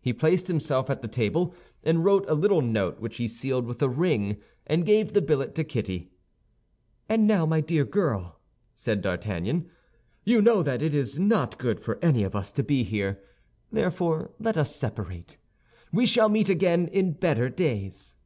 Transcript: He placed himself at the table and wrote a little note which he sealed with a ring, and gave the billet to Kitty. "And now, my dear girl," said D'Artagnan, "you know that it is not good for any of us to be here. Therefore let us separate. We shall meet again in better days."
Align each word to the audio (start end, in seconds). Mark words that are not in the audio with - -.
He 0.00 0.12
placed 0.12 0.48
himself 0.48 0.90
at 0.90 1.00
the 1.00 1.06
table 1.06 1.54
and 1.84 2.04
wrote 2.04 2.28
a 2.28 2.34
little 2.34 2.60
note 2.60 2.98
which 2.98 3.18
he 3.18 3.28
sealed 3.28 3.66
with 3.66 3.80
a 3.82 3.88
ring, 3.88 4.38
and 4.66 4.84
gave 4.84 5.12
the 5.12 5.22
billet 5.22 5.54
to 5.54 5.62
Kitty. 5.62 6.10
"And 7.08 7.24
now, 7.28 7.46
my 7.46 7.60
dear 7.60 7.84
girl," 7.84 8.40
said 8.74 9.00
D'Artagnan, 9.00 9.70
"you 10.24 10.42
know 10.42 10.64
that 10.64 10.82
it 10.82 10.92
is 10.92 11.20
not 11.20 11.56
good 11.56 11.78
for 11.78 12.00
any 12.02 12.24
of 12.24 12.34
us 12.34 12.50
to 12.50 12.64
be 12.64 12.82
here. 12.82 13.20
Therefore 13.70 14.32
let 14.40 14.56
us 14.58 14.74
separate. 14.74 15.36
We 15.92 16.04
shall 16.04 16.28
meet 16.28 16.48
again 16.48 16.88
in 16.88 17.12
better 17.12 17.48
days." 17.48 18.16